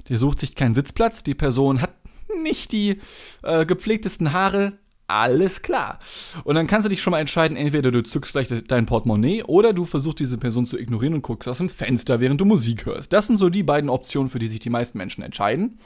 [0.08, 1.94] der sucht sich keinen Sitzplatz, die Person hat
[2.42, 2.98] nicht die
[3.42, 5.98] äh, gepflegtesten Haare, alles klar.
[6.44, 9.72] Und dann kannst du dich schon mal entscheiden, entweder du zückst gleich dein Portemonnaie oder
[9.72, 13.12] du versuchst diese Person zu ignorieren und guckst aus dem Fenster, während du Musik hörst.
[13.12, 15.78] Das sind so die beiden Optionen, für die sich die meisten Menschen entscheiden.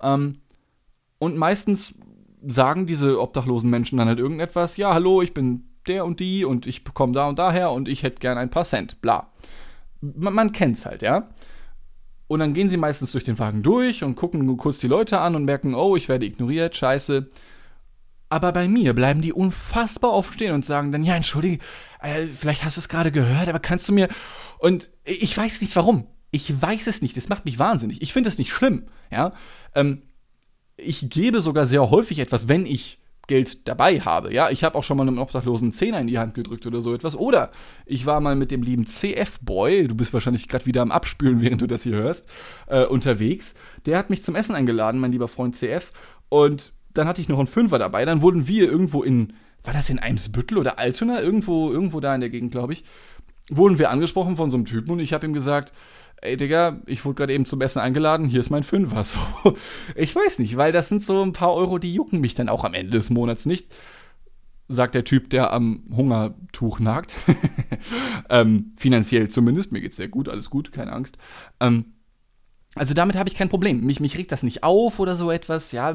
[0.00, 0.38] Ähm,
[1.18, 1.94] und meistens
[2.46, 6.66] sagen diese obdachlosen Menschen dann halt irgendetwas, ja, hallo, ich bin der und die und
[6.66, 9.30] ich bekomme da und daher und ich hätte gern ein paar Cent, bla.
[10.00, 11.28] Man, man kennt's halt, ja.
[12.26, 15.36] Und dann gehen sie meistens durch den Wagen durch und gucken kurz die Leute an
[15.36, 17.28] und merken, oh, ich werde ignoriert, scheiße.
[18.30, 21.62] Aber bei mir bleiben die unfassbar oft stehen und sagen dann, ja, entschuldige,
[22.00, 24.08] äh, vielleicht hast du es gerade gehört, aber kannst du mir.
[24.58, 26.06] Und ich weiß nicht warum.
[26.30, 27.14] Ich weiß es nicht.
[27.18, 28.00] Das macht mich wahnsinnig.
[28.00, 29.32] Ich finde es nicht schlimm, ja.
[29.74, 30.00] Ähm,
[30.78, 33.01] ich gebe sogar sehr häufig etwas, wenn ich
[33.32, 34.30] Geld dabei habe.
[34.34, 36.92] Ja, ich habe auch schon mal einem Obdachlosen Zehner in die Hand gedrückt oder so
[36.92, 37.16] etwas.
[37.16, 37.50] Oder
[37.86, 41.62] ich war mal mit dem lieben CF-Boy, du bist wahrscheinlich gerade wieder am Abspülen, während
[41.62, 42.26] du das hier hörst,
[42.66, 43.54] äh, unterwegs.
[43.86, 45.92] Der hat mich zum Essen eingeladen, mein lieber Freund CF.
[46.28, 48.04] Und dann hatte ich noch einen Fünfer dabei.
[48.04, 49.32] Dann wurden wir irgendwo in,
[49.64, 51.22] war das in Eimsbüttel oder Altona?
[51.22, 52.84] Irgendwo, irgendwo da in der Gegend, glaube ich.
[53.48, 55.72] Wurden wir angesprochen von so einem Typen und ich habe ihm gesagt,
[56.22, 59.04] ey Digga, ich wurde gerade eben zum Essen eingeladen, hier ist mein Fünfer.
[59.12, 59.56] So,
[59.96, 62.64] ich weiß nicht, weil das sind so ein paar Euro, die jucken mich dann auch
[62.64, 63.74] am Ende des Monats nicht.
[64.68, 67.16] Sagt der Typ, der am Hungertuch nagt.
[68.30, 71.18] ähm, finanziell zumindest, mir geht's sehr gut, alles gut, keine Angst.
[71.60, 71.92] Ähm,
[72.74, 73.84] also damit habe ich kein Problem.
[73.84, 75.72] Mich, mich regt das nicht auf oder so etwas.
[75.72, 75.94] Ja,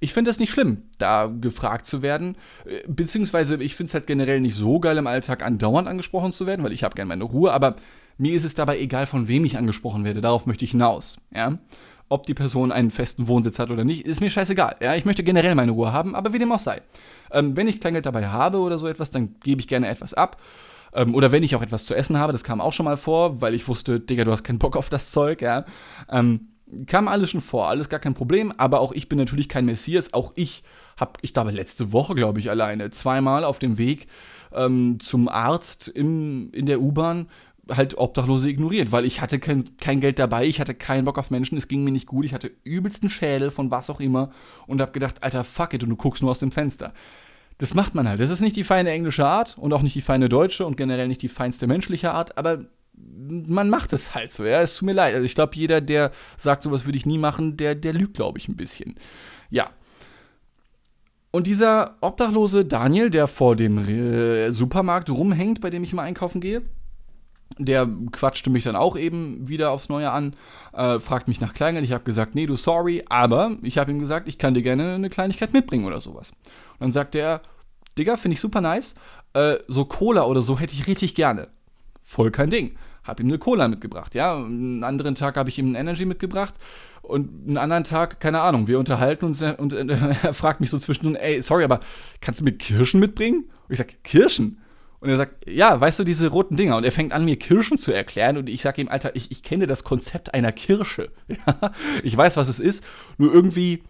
[0.00, 2.36] ich finde das nicht schlimm, da gefragt zu werden.
[2.66, 6.46] Äh, beziehungsweise ich finde es halt generell nicht so geil im Alltag andauernd angesprochen zu
[6.46, 7.52] werden, weil ich habe gerne meine Ruhe.
[7.52, 7.76] Aber
[8.20, 10.20] mir ist es dabei egal, von wem ich angesprochen werde.
[10.20, 11.18] Darauf möchte ich hinaus.
[11.34, 11.58] Ja?
[12.08, 14.76] Ob die Person einen festen Wohnsitz hat oder nicht, ist mir scheißegal.
[14.80, 14.94] Ja?
[14.94, 16.82] Ich möchte generell meine Ruhe haben, aber wie dem auch sei.
[17.32, 20.36] Ähm, wenn ich Kleingeld dabei habe oder so etwas, dann gebe ich gerne etwas ab.
[20.92, 23.40] Ähm, oder wenn ich auch etwas zu essen habe, das kam auch schon mal vor,
[23.40, 25.64] weil ich wusste, Digga, du hast keinen Bock auf das Zeug, ja.
[26.10, 26.48] Ähm,
[26.86, 30.12] kam alles schon vor, alles gar kein Problem, aber auch ich bin natürlich kein Messias.
[30.12, 30.62] Auch ich
[30.96, 34.06] habe, ich glaube, letzte Woche, glaube ich, alleine zweimal auf dem Weg
[34.52, 37.26] ähm, zum Arzt in, in der U-Bahn
[37.68, 41.30] halt Obdachlose ignoriert, weil ich hatte kein, kein Geld dabei, ich hatte keinen Bock auf
[41.30, 44.30] Menschen, es ging mir nicht gut, ich hatte übelsten Schädel von was auch immer
[44.66, 46.92] und habe gedacht, Alter, fuck it, und du guckst nur aus dem Fenster
[47.60, 48.20] das macht man halt.
[48.20, 51.08] Das ist nicht die feine englische Art und auch nicht die feine deutsche und generell
[51.08, 54.62] nicht die feinste menschliche Art, aber man macht es halt so, ja.
[54.62, 55.14] Es tut mir leid.
[55.14, 58.38] Also ich glaube, jeder, der sagt, sowas würde ich nie machen, der, der lügt, glaube
[58.38, 58.94] ich, ein bisschen.
[59.50, 59.70] Ja.
[61.30, 66.40] Und dieser obdachlose Daniel, der vor dem äh, Supermarkt rumhängt, bei dem ich immer einkaufen
[66.40, 66.62] gehe,
[67.64, 70.34] der quatschte mich dann auch eben wieder aufs Neue an,
[70.72, 71.84] äh, fragt mich nach Kleingeld.
[71.84, 74.94] Ich habe gesagt, nee, du sorry, aber ich habe ihm gesagt, ich kann dir gerne
[74.94, 76.32] eine Kleinigkeit mitbringen oder sowas.
[76.74, 77.42] Und dann sagt er,
[77.98, 78.94] Digga, finde ich super nice,
[79.34, 81.48] äh, so Cola oder so hätte ich richtig gerne.
[82.00, 82.76] Voll kein Ding.
[83.04, 84.36] Hab ihm eine Cola mitgebracht, ja.
[84.36, 86.54] Einen anderen Tag habe ich ihm ein Energy mitgebracht
[87.02, 89.86] und einen anderen Tag, keine Ahnung, wir unterhalten uns und äh,
[90.22, 91.80] er fragt mich so zwischendurch, ey, sorry, aber
[92.20, 93.44] kannst du mir Kirschen mitbringen?
[93.68, 94.60] Und ich sag, Kirschen?
[95.00, 96.76] Und er sagt, ja, weißt du, diese roten Dinger.
[96.76, 98.36] Und er fängt an, mir Kirschen zu erklären.
[98.36, 101.10] Und ich sage ihm, Alter, ich, ich kenne das Konzept einer Kirsche.
[102.02, 102.84] Ich weiß, was es ist.
[103.16, 103.82] Nur irgendwie,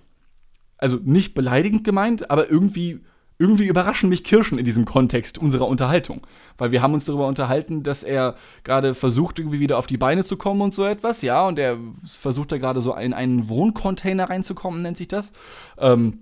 [0.79, 3.01] also nicht beleidigend gemeint, aber irgendwie,
[3.38, 6.27] irgendwie überraschen mich Kirschen in diesem Kontext unserer Unterhaltung.
[6.59, 10.25] Weil wir haben uns darüber unterhalten, dass er gerade versucht, irgendwie wieder auf die Beine
[10.25, 11.23] zu kommen und so etwas.
[11.23, 15.33] Ja, und er versucht da gerade so in einen Wohncontainer reinzukommen, nennt sich das.
[15.79, 16.20] Ähm,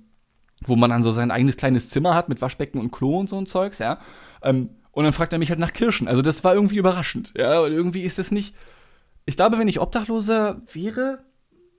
[0.65, 3.37] wo man dann so sein eigenes kleines Zimmer hat mit Waschbecken und Klo und so
[3.37, 3.99] ein Zeugs, ja.
[4.43, 6.09] Ähm, und dann fragt er mich halt nach Kirschen.
[6.09, 7.33] Also das war irgendwie überraschend.
[7.37, 8.53] Ja, und irgendwie ist es nicht.
[9.27, 11.21] Ich glaube, wenn ich Obdachloser wäre,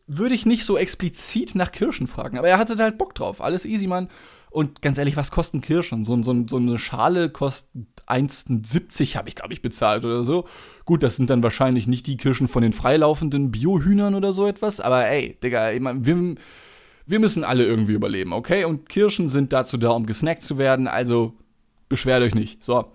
[0.08, 2.38] würde ich nicht so explizit nach Kirschen fragen.
[2.38, 3.42] Aber er hatte da halt Bock drauf.
[3.42, 4.08] Alles easy, Mann.
[4.50, 6.06] Und ganz ehrlich, was kosten Kirschen?
[6.06, 7.70] So, so, so eine Schale kostet
[8.08, 10.46] 1,70 habe ich, glaube ich, bezahlt oder so.
[10.86, 14.80] Gut, das sind dann wahrscheinlich nicht die Kirschen von den freilaufenden Biohühnern oder so etwas.
[14.80, 16.36] Aber ey, Digga, ich mein, wir,
[17.06, 18.64] wir müssen alle irgendwie überleben, okay?
[18.64, 20.88] Und Kirschen sind dazu da, um gesnackt zu werden.
[20.88, 21.34] Also
[21.90, 22.64] beschwert euch nicht.
[22.64, 22.94] So.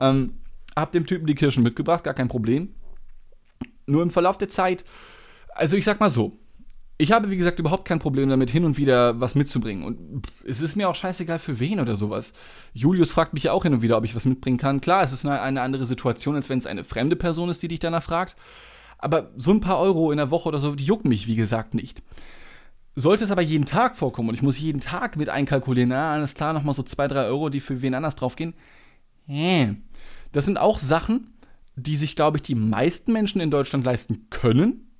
[0.00, 0.34] Ähm,
[0.76, 2.74] hab dem Typen die Kirschen mitgebracht, gar kein Problem.
[3.86, 4.84] Nur im Verlauf der Zeit,
[5.54, 6.38] also ich sag mal so,
[6.96, 9.84] ich habe, wie gesagt, überhaupt kein Problem damit, hin und wieder was mitzubringen.
[9.84, 12.32] Und es ist mir auch scheißegal für wen oder sowas.
[12.72, 14.80] Julius fragt mich ja auch hin und wieder, ob ich was mitbringen kann.
[14.80, 17.68] Klar, es ist eine, eine andere Situation, als wenn es eine fremde Person ist, die
[17.68, 18.36] dich danach fragt.
[18.98, 21.74] Aber so ein paar Euro in der Woche oder so, die jucken mich, wie gesagt,
[21.74, 22.02] nicht.
[22.96, 26.34] Sollte es aber jeden Tag vorkommen und ich muss jeden Tag mit einkalkulieren, na, alles
[26.34, 28.54] klar, nochmal so zwei, drei Euro, die für wen anders draufgehen.
[29.26, 31.34] Das sind auch Sachen,
[31.76, 34.92] die sich, glaube ich, die meisten Menschen in Deutschland leisten können,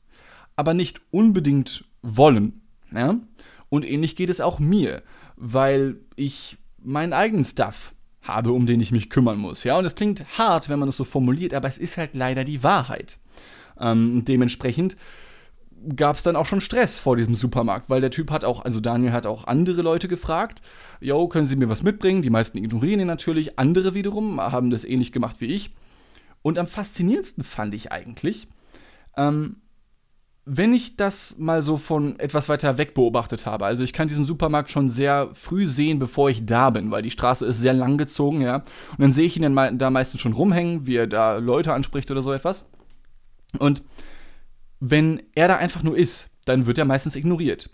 [0.57, 2.63] aber nicht unbedingt wollen.
[2.93, 3.17] Ja?
[3.69, 5.03] Und ähnlich geht es auch mir,
[5.37, 9.65] weil ich meinen eigenen Stuff habe, um den ich mich kümmern muss.
[9.65, 12.43] Ja, und es klingt hart, wenn man das so formuliert, aber es ist halt leider
[12.45, 13.19] die Wahrheit.
[13.79, 14.97] Ähm, dementsprechend
[15.97, 18.81] gab es dann auch schon Stress vor diesem Supermarkt, weil der Typ hat auch, also
[18.81, 20.63] Daniel hat auch andere Leute gefragt,
[21.01, 22.23] yo, können Sie mir was mitbringen?
[22.23, 25.71] Die meisten ignorieren ihn natürlich, andere wiederum haben das ähnlich gemacht wie ich.
[26.43, 28.49] Und am faszinierendsten fand ich eigentlich,
[29.17, 29.57] ähm,
[30.47, 34.27] wenn ich das mal so von etwas weiter weg beobachtet habe, also ich kann diesen
[34.27, 37.97] Supermarkt schon sehr früh sehen, bevor ich da bin, weil die Straße ist sehr lang
[37.97, 38.57] gezogen, ja.
[38.57, 42.11] Und dann sehe ich ihn dann da meistens schon rumhängen, wie er da Leute anspricht
[42.11, 42.69] oder so etwas.
[43.59, 43.83] Und
[44.91, 47.71] wenn er da einfach nur ist, dann wird er meistens ignoriert.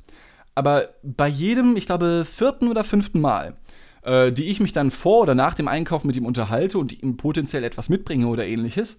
[0.55, 3.55] Aber bei jedem, ich glaube, vierten oder fünften Mal,
[4.03, 7.17] äh, die ich mich dann vor oder nach dem Einkauf mit ihm unterhalte und ihm
[7.17, 8.97] potenziell etwas mitbringe oder ähnliches,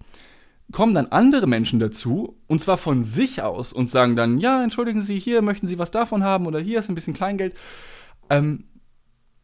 [0.72, 5.02] kommen dann andere Menschen dazu, und zwar von sich aus, und sagen dann, ja, entschuldigen
[5.02, 7.54] Sie, hier möchten Sie was davon haben oder hier ist ein bisschen Kleingeld.
[8.30, 8.64] Ähm,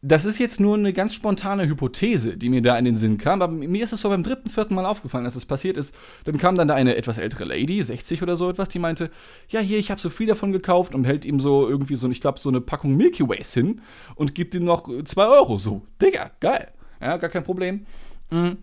[0.01, 3.41] das ist jetzt nur eine ganz spontane Hypothese, die mir da in den Sinn kam,
[3.41, 5.93] aber mir ist es so beim dritten, vierten Mal aufgefallen, als das passiert ist.
[6.23, 9.11] Dann kam dann da eine etwas ältere Lady, 60 oder so etwas, die meinte,
[9.49, 12.21] ja, hier, ich habe so viel davon gekauft und hält ihm so irgendwie so, ich
[12.21, 13.81] glaube, so eine Packung Milky Ways hin
[14.15, 15.57] und gibt ihm noch 2 Euro.
[15.57, 16.69] So, Digga, geil.
[17.01, 17.85] Ja, gar kein Problem.
[18.31, 18.57] Mhm.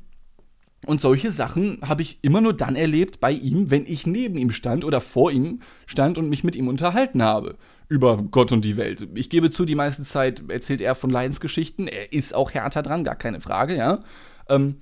[0.87, 4.53] Und solche Sachen habe ich immer nur dann erlebt bei ihm, wenn ich neben ihm
[4.53, 7.57] stand oder vor ihm stand und mich mit ihm unterhalten habe
[7.89, 9.09] über Gott und die Welt.
[9.15, 11.87] Ich gebe zu, die meiste Zeit erzählt er von Leidensgeschichten.
[11.89, 14.01] Er ist auch härter dran, gar keine Frage, ja.
[14.49, 14.77] Ähm,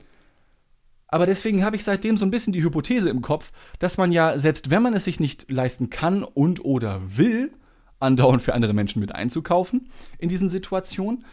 [1.09, 4.38] aber deswegen habe ich seitdem so ein bisschen die Hypothese im Kopf, dass man ja,
[4.38, 7.53] selbst wenn man es sich nicht leisten kann und oder will,
[8.01, 9.88] andauernd für andere Menschen mit einzukaufen
[10.19, 11.25] in diesen Situationen,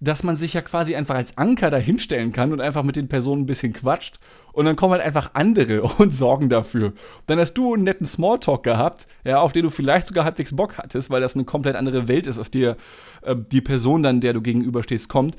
[0.00, 3.42] dass man sich ja quasi einfach als Anker dahinstellen kann und einfach mit den Personen
[3.42, 4.18] ein bisschen quatscht
[4.52, 6.94] und dann kommen halt einfach andere und sorgen dafür.
[7.26, 10.78] Dann hast du einen netten Smalltalk gehabt, ja, auf den du vielleicht sogar halbwegs Bock
[10.78, 12.76] hattest, weil das eine komplett andere Welt ist, aus der
[13.22, 15.36] äh, die Person dann, der du gegenüberstehst, kommt.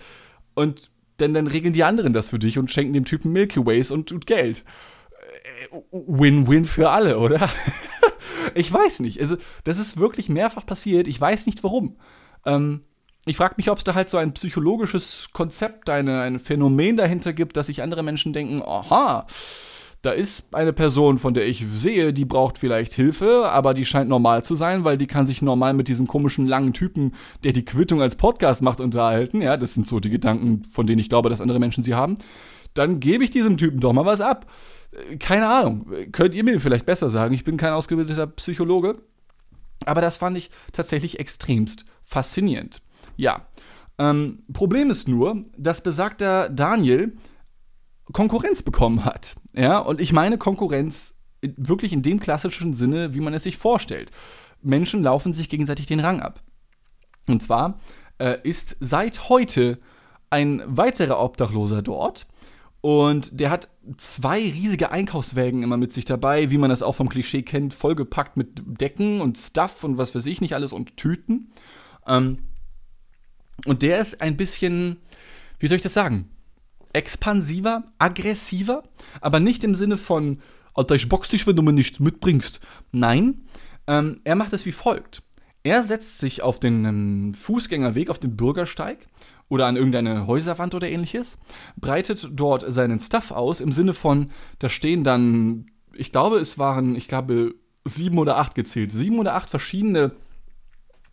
[0.54, 3.90] Und dann, dann regeln die anderen das für dich und schenken dem Typen Milky Ways
[3.90, 4.64] und, und Geld.
[5.72, 7.50] Äh, Win-win für alle, oder?
[8.54, 9.20] ich weiß nicht.
[9.20, 11.08] Also, das ist wirklich mehrfach passiert.
[11.08, 11.98] Ich weiß nicht warum.
[12.46, 12.82] Ähm,
[13.26, 17.34] ich frage mich, ob es da halt so ein psychologisches Konzept, eine, ein Phänomen dahinter
[17.34, 19.28] gibt, dass sich andere Menschen denken, aha,
[20.02, 24.10] da ist eine Person, von der ich sehe, die braucht vielleicht Hilfe, aber die scheint
[24.10, 27.66] normal zu sein, weil die kann sich normal mit diesem komischen langen Typen, der die
[27.66, 29.44] Quittung als Podcast macht, unterhalten.
[29.44, 32.18] Ja, das sind so die Gedanken, von denen ich glaube, dass andere Menschen sie haben.
[32.74, 34.48] Dann gebe ich diesem Typen doch mal was ab.
[35.20, 35.86] Keine Ahnung.
[36.12, 37.36] Könnt ihr mir vielleicht besser sagen?
[37.36, 38.98] Ich bin kein ausgebildeter Psychologe.
[39.86, 42.82] Aber das fand ich tatsächlich extremst faszinierend.
[43.18, 43.48] Ja.
[43.98, 47.16] Ähm, Problem ist nur, dass besagter Daniel
[48.12, 49.36] Konkurrenz bekommen hat.
[49.54, 54.12] Ja, und ich meine Konkurrenz wirklich in dem klassischen Sinne, wie man es sich vorstellt.
[54.62, 56.42] Menschen laufen sich gegenseitig den Rang ab.
[57.28, 57.80] Und zwar
[58.20, 59.80] äh, ist seit heute
[60.30, 62.28] ein weiterer Obdachloser dort.
[62.82, 67.10] Und der hat zwei riesige Einkaufswägen immer mit sich dabei, wie man das auch vom
[67.10, 71.52] Klischee kennt, vollgepackt mit Decken und Stuff und was weiß ich nicht alles und Tüten.
[72.08, 72.40] Ähm,
[73.66, 74.98] und der ist ein bisschen,
[75.60, 76.30] wie soll ich das sagen?
[76.94, 78.84] Expansiver, aggressiver,
[79.22, 80.42] aber nicht im Sinne von,
[80.74, 82.60] Alter, ich box dich, wenn du mir nichts mitbringst.
[82.92, 83.44] Nein,
[83.88, 85.24] ähm, er macht es wie folgt.
[85.64, 89.08] Er setzt sich auf den ähm, Fußgängerweg, auf den Bürgersteig
[89.48, 91.38] oder an irgendeine Häuserwand oder ähnliches,
[91.76, 96.96] breitet dort seinen Stuff aus im Sinne von, da stehen dann, ich glaube, es waren,
[96.96, 100.14] ich glaube, sieben oder acht gezählt, sieben oder acht verschiedene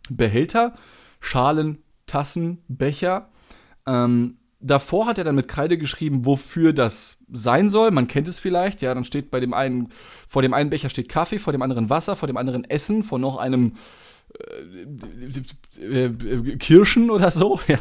[0.09, 0.73] Behälter,
[1.19, 3.29] Schalen, Tassen, Becher.
[3.87, 7.91] Ähm, davor hat er dann mit Kreide geschrieben, wofür das sein soll.
[7.91, 8.81] Man kennt es vielleicht.
[8.81, 9.89] Ja, dann steht bei dem einen,
[10.27, 13.19] vor dem einen Becher steht Kaffee, vor dem anderen Wasser, vor dem anderen Essen, vor
[13.19, 13.73] noch einem
[15.79, 17.79] äh, äh, Kirschen oder so, ja.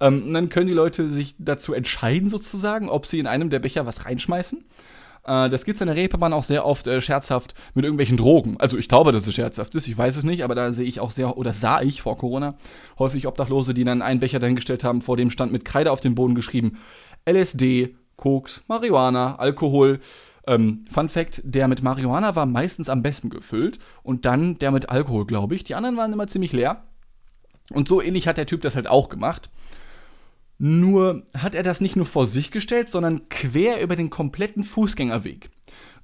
[0.00, 3.86] Ähm, dann können die Leute sich dazu entscheiden, sozusagen, ob sie in einem der Becher
[3.86, 4.64] was reinschmeißen.
[5.24, 8.56] Äh, das gibt es in der Reeperbahn auch sehr oft äh, scherzhaft mit irgendwelchen Drogen.
[8.58, 11.00] Also ich glaube, dass es scherzhaft ist, ich weiß es nicht, aber da sehe ich
[11.00, 12.54] auch sehr, oder sah ich vor Corona
[12.98, 16.14] häufig Obdachlose, die dann einen Becher dahingestellt haben, vor dem stand mit Kreide auf dem
[16.14, 16.78] Boden geschrieben
[17.28, 20.00] LSD, Koks, Marihuana, Alkohol.
[20.46, 24.90] Ähm, Fun Fact: Der mit Marihuana war meistens am besten gefüllt und dann der mit
[24.90, 25.64] Alkohol, glaube ich.
[25.64, 26.82] Die anderen waren immer ziemlich leer.
[27.70, 29.50] Und so ähnlich hat der Typ das halt auch gemacht.
[30.64, 35.50] Nur hat er das nicht nur vor sich gestellt, sondern quer über den kompletten Fußgängerweg,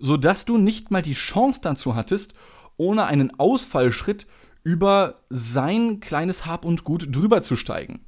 [0.00, 2.32] sodass du nicht mal die Chance dazu hattest,
[2.76, 4.26] ohne einen Ausfallschritt
[4.64, 8.04] über sein kleines Hab und Gut drüber zu steigen.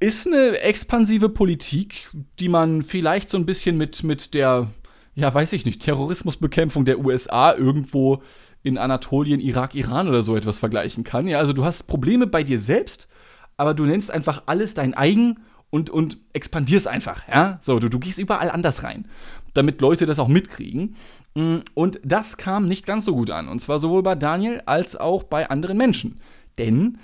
[0.00, 4.68] Ist eine expansive Politik, die man vielleicht so ein bisschen mit, mit der,
[5.14, 8.22] ja, weiß ich nicht, Terrorismusbekämpfung der USA irgendwo
[8.62, 11.26] in Anatolien, Irak, Iran oder so etwas vergleichen kann.
[11.26, 13.08] Ja, also du hast Probleme bei dir selbst,
[13.56, 17.58] aber du nennst einfach alles dein eigen und, und expandierst einfach, ja?
[17.62, 19.06] So, du, du gehst überall anders rein,
[19.54, 20.96] damit Leute das auch mitkriegen.
[21.34, 23.48] Mm, und das kam nicht ganz so gut an.
[23.48, 26.20] Und zwar sowohl bei Daniel als auch bei anderen Menschen.
[26.58, 26.98] Denn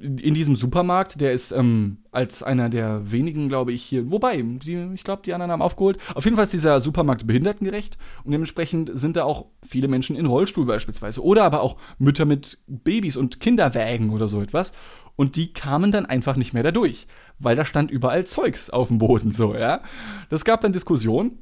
[0.00, 4.90] in diesem Supermarkt, der ist ähm, als einer der wenigen, glaube ich, hier, wobei, die,
[4.94, 5.98] ich glaube, die anderen haben aufgeholt.
[6.14, 10.26] Auf jeden Fall ist dieser Supermarkt behindertengerecht und dementsprechend sind da auch viele Menschen in
[10.26, 14.72] Rollstuhl beispielsweise oder aber auch Mütter mit Babys und Kinderwägen oder so etwas.
[15.16, 17.06] Und die kamen dann einfach nicht mehr dadurch,
[17.38, 19.82] weil da stand überall Zeugs auf dem Boden so, ja.
[20.28, 21.38] Das gab dann Diskussionen,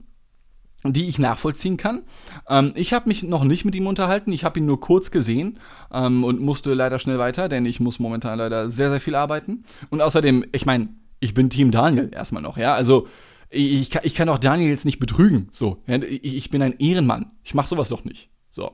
[0.85, 2.03] die ich nachvollziehen kann.
[2.49, 5.59] Ähm, ich habe mich noch nicht mit ihm unterhalten, ich habe ihn nur kurz gesehen
[5.93, 9.65] ähm, und musste leider schnell weiter, denn ich muss momentan leider sehr, sehr viel arbeiten.
[9.91, 10.89] Und außerdem, ich meine,
[11.21, 12.75] ich bin Team Daniel erstmal noch, ja.
[12.75, 13.09] Also
[13.51, 15.49] ich, ich kann auch Daniel jetzt nicht betrügen.
[15.53, 17.33] So, ich, bin ein Ehrenmann.
[17.43, 18.31] Ich mache sowas doch nicht.
[18.51, 18.73] So.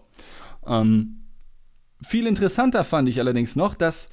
[0.66, 1.26] Ähm,
[2.02, 4.10] viel interessanter fand ich allerdings noch, dass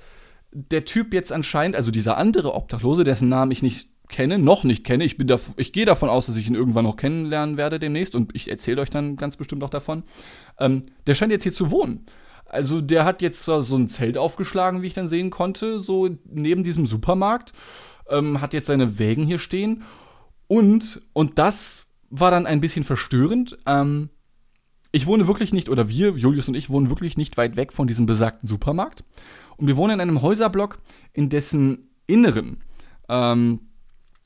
[0.52, 4.84] der Typ jetzt anscheinend, also dieser andere Obdachlose, dessen Namen ich nicht kenne, noch nicht
[4.84, 7.80] kenne, ich, bin da, ich gehe davon aus, dass ich ihn irgendwann noch kennenlernen werde
[7.80, 10.04] demnächst und ich erzähle euch dann ganz bestimmt auch davon,
[10.60, 12.06] ähm, der scheint jetzt hier zu wohnen.
[12.46, 16.66] Also der hat jetzt so ein Zelt aufgeschlagen, wie ich dann sehen konnte, so neben
[16.66, 17.54] diesem Supermarkt,
[18.10, 19.84] ähm, hat jetzt seine Wägen hier stehen
[20.48, 24.10] und, und das war dann ein bisschen verstörend, ähm,
[24.92, 27.88] ich wohne wirklich nicht, oder wir, Julius und ich, wohnen wirklich nicht weit weg von
[27.88, 29.06] diesem besagten Supermarkt.
[29.62, 30.80] Und wir wohnen in einem Häuserblock,
[31.14, 32.64] in dessen Inneren
[33.08, 33.60] ähm,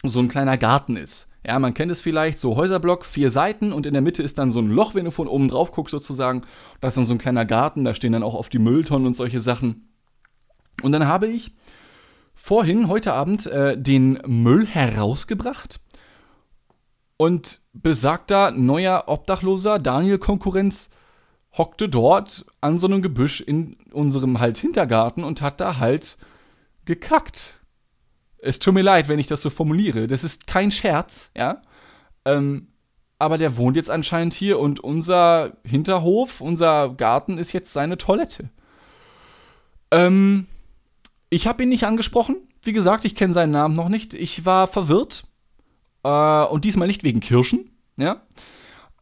[0.02, 1.28] so ein kleiner Garten ist.
[1.46, 4.54] Ja, man kennt es vielleicht, so Häuserblock, vier Seiten und in der Mitte ist dann
[4.54, 6.44] so ein Loch, wenn du von oben drauf guckst sozusagen.
[6.80, 9.14] Da ist dann so ein kleiner Garten, da stehen dann auch oft die Mülltonnen und
[9.14, 9.90] solche Sachen.
[10.82, 11.52] Und dann habe ich
[12.34, 15.82] vorhin, heute Abend, äh, den Müll herausgebracht
[17.18, 20.90] und besagter neuer Obdachloser, Daniel Konkurrenz,
[21.58, 26.18] hockte dort an so einem Gebüsch in unserem halt Hintergarten und hat da halt
[26.86, 27.60] gekackt.
[28.38, 30.08] Es tut mir leid, wenn ich das so formuliere.
[30.08, 31.62] Das ist kein Scherz, ja.
[32.26, 32.68] Ähm,
[33.18, 38.50] aber der wohnt jetzt anscheinend hier und unser Hinterhof, unser Garten ist jetzt seine Toilette.
[39.92, 40.48] Ähm,
[41.30, 42.38] ich habe ihn nicht angesprochen.
[42.62, 44.14] Wie gesagt, ich kenne seinen Namen noch nicht.
[44.14, 45.26] Ich war verwirrt.
[46.04, 48.22] Äh, und diesmal nicht wegen Kirschen, ja.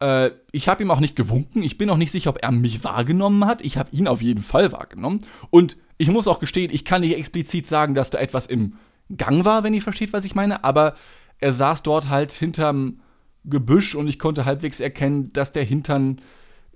[0.04, 1.62] Äh, ich habe ihm auch nicht gewunken.
[1.62, 3.64] Ich bin auch nicht sicher, ob er mich wahrgenommen hat.
[3.64, 5.20] Ich habe ihn auf jeden Fall wahrgenommen.
[5.50, 8.74] Und ich muss auch gestehen, ich kann nicht explizit sagen, dass da etwas im
[9.16, 10.62] Gang war, wenn ihr versteht, was ich meine.
[10.62, 10.94] Aber
[11.38, 13.00] er saß dort halt hinterm
[13.44, 16.20] Gebüsch und ich konnte halbwegs erkennen, dass der Hintern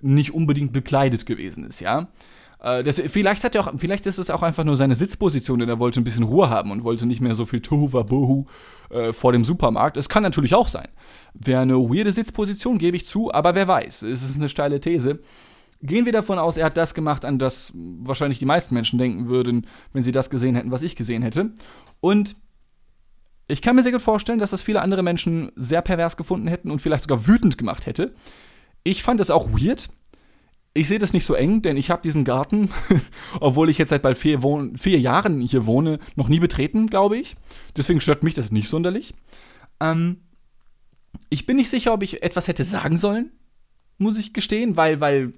[0.01, 2.07] nicht unbedingt bekleidet gewesen ist, ja.
[2.61, 5.69] Äh, das, vielleicht, hat er auch, vielleicht ist es auch einfach nur seine Sitzposition, denn
[5.69, 8.45] er wollte ein bisschen Ruhe haben und wollte nicht mehr so viel Tohuwabohu
[8.89, 9.97] äh, vor dem Supermarkt.
[9.97, 10.87] Es kann natürlich auch sein.
[11.33, 14.03] Wäre eine weirde Sitzposition, gebe ich zu, aber wer weiß.
[14.03, 15.19] Es ist eine steile These.
[15.81, 19.27] Gehen wir davon aus, er hat das gemacht, an das wahrscheinlich die meisten Menschen denken
[19.27, 21.51] würden, wenn sie das gesehen hätten, was ich gesehen hätte.
[22.01, 22.35] Und
[23.47, 26.69] ich kann mir sehr gut vorstellen, dass das viele andere Menschen sehr pervers gefunden hätten
[26.69, 28.13] und vielleicht sogar wütend gemacht hätte.
[28.83, 29.89] Ich fand es auch weird
[30.79, 32.69] ich sehe das nicht so eng, denn ich habe diesen Garten,
[33.39, 34.39] obwohl ich jetzt seit bald vier,
[34.77, 37.35] vier, Jahren hier wohne, noch nie betreten, glaube ich.
[37.75, 39.13] Deswegen stört mich das nicht sonderlich.
[39.81, 40.21] Ähm,
[41.29, 43.31] ich bin nicht sicher, ob ich etwas hätte sagen sollen,
[43.97, 45.33] muss ich gestehen, weil, weil,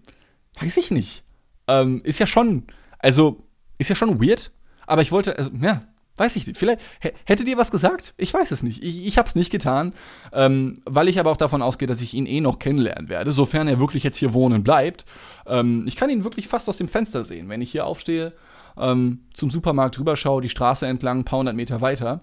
[0.59, 1.23] weiß ich nicht.
[1.67, 2.67] Ähm, ist ja schon,
[2.99, 3.47] also,
[3.79, 4.51] ist ja schon weird,
[4.85, 5.83] aber ich wollte, also, ja,
[6.21, 6.59] Weiß ich nicht.
[6.59, 6.81] Vielleicht
[7.25, 8.13] hättet ihr was gesagt?
[8.15, 8.83] Ich weiß es nicht.
[8.83, 9.91] Ich, ich habe es nicht getan,
[10.31, 13.67] ähm, weil ich aber auch davon ausgehe, dass ich ihn eh noch kennenlernen werde, sofern
[13.67, 15.03] er wirklich jetzt hier wohnen bleibt.
[15.47, 18.33] Ähm, ich kann ihn wirklich fast aus dem Fenster sehen, wenn ich hier aufstehe,
[18.77, 22.21] ähm, zum Supermarkt rüberschaue, die Straße entlang, ein paar hundert Meter weiter.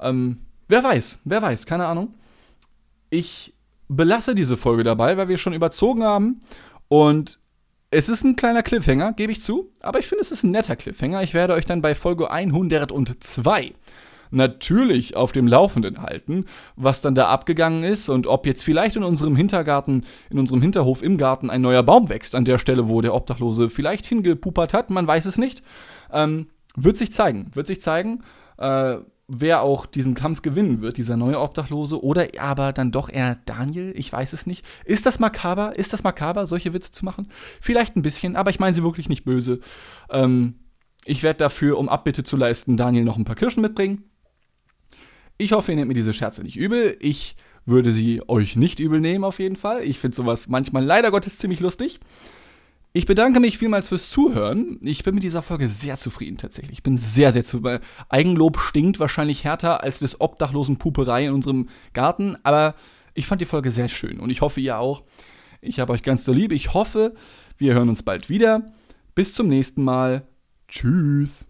[0.00, 2.16] Ähm, wer weiß, wer weiß, keine Ahnung.
[3.08, 3.54] Ich
[3.86, 6.40] belasse diese Folge dabei, weil wir schon überzogen haben
[6.88, 7.38] und
[7.90, 10.76] es ist ein kleiner Cliffhanger, gebe ich zu, aber ich finde, es ist ein netter
[10.76, 11.22] Cliffhanger.
[11.22, 13.72] Ich werde euch dann bei Folge 102
[14.30, 16.44] natürlich auf dem Laufenden halten,
[16.76, 21.02] was dann da abgegangen ist und ob jetzt vielleicht in unserem Hintergarten, in unserem Hinterhof
[21.02, 24.90] im Garten ein neuer Baum wächst, an der Stelle, wo der Obdachlose vielleicht hingepupert hat,
[24.90, 25.62] man weiß es nicht.
[26.12, 28.22] Ähm, wird sich zeigen, wird sich zeigen.
[28.58, 28.98] Äh,
[29.28, 33.92] wer auch diesen Kampf gewinnen wird, dieser neue Obdachlose, oder aber dann doch eher Daniel,
[33.94, 34.64] ich weiß es nicht.
[34.84, 35.76] Ist das makaber?
[35.76, 37.30] Ist das makaber, solche Witze zu machen?
[37.60, 39.60] Vielleicht ein bisschen, aber ich meine sie wirklich nicht böse.
[40.10, 40.54] Ähm,
[41.04, 44.04] ich werde dafür, um Abbitte zu leisten, Daniel noch ein paar Kirschen mitbringen.
[45.36, 46.96] Ich hoffe, ihr nehmt mir diese Scherze nicht übel.
[47.00, 47.36] Ich
[47.66, 49.82] würde sie euch nicht übel nehmen, auf jeden Fall.
[49.84, 52.00] Ich finde sowas manchmal leider Gottes ziemlich lustig.
[52.98, 54.80] Ich bedanke mich vielmals fürs Zuhören.
[54.82, 56.78] Ich bin mit dieser Folge sehr zufrieden tatsächlich.
[56.78, 57.78] Ich bin sehr, sehr zufrieden.
[58.08, 62.74] Eigenlob stinkt wahrscheinlich härter als des obdachlosen Puperei in unserem Garten, aber
[63.14, 65.04] ich fand die Folge sehr schön und ich hoffe, ihr auch.
[65.60, 66.50] Ich habe euch ganz so lieb.
[66.50, 67.14] Ich hoffe,
[67.56, 68.66] wir hören uns bald wieder.
[69.14, 70.26] Bis zum nächsten Mal.
[70.66, 71.47] Tschüss.